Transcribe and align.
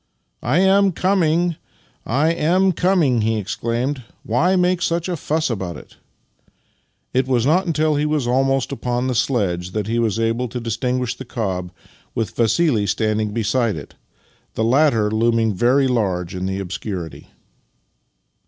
"I 0.41 0.57
am 0.61 0.93
coming, 0.93 1.57
I 2.07 2.31
am 2.33 2.71
coming," 2.71 3.21
he 3.21 3.37
exclaimed." 3.37 4.01
Why 4.33 4.55
make 4.55 4.81
such 4.81 5.07
a 5.07 5.15
fuss 5.15 5.47
about 5.47 5.77
it?" 5.77 5.97
It 7.13 7.27
was 7.27 7.45
not 7.45 7.67
until 7.67 7.97
he 7.97 8.07
was 8.07 8.25
almost 8.25 8.71
upon 8.71 9.05
the 9.05 9.13
sledge 9.13 9.73
that 9.73 9.85
he 9.85 9.99
was 9.99 10.19
able 10.19 10.47
to 10.47 10.59
distinguish 10.59 11.13
the 11.15 11.23
cob, 11.25 11.69
with 12.15 12.35
Vassili 12.35 12.87
stand 12.87 13.21
ing 13.21 13.29
beside 13.29 13.75
it— 13.75 13.93
the 14.55 14.63
latter 14.63 15.11
looming 15.11 15.53
very 15.53 15.87
large 15.87 16.33
in 16.33 16.47
the 16.47 16.59
obscurity. 16.59 17.27